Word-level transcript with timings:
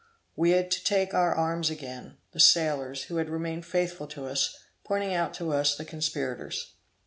We 0.35 0.49
had 0.49 0.71
to 0.71 0.83
take 0.83 1.11
to 1.11 1.17
our 1.17 1.35
arms 1.35 1.69
again, 1.69 2.17
the 2.31 2.39
sailors, 2.39 3.03
who 3.03 3.17
had 3.17 3.29
remained 3.29 3.67
faithful 3.67 4.07
to 4.07 4.25
us, 4.25 4.57
pointing 4.83 5.13
out 5.13 5.35
to 5.35 5.53
us 5.53 5.77
the 5.77 5.85
conspirators. 5.85 6.73